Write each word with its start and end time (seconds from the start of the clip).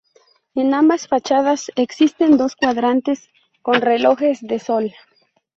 En 0.55 0.73
ambas 0.73 1.07
fachadas 1.07 1.71
existen 1.75 2.35
dos 2.35 2.55
cuadrantes 2.55 3.29
con 3.61 3.81
relojes 3.81 4.39
de 4.41 4.57
sol. 4.57 4.93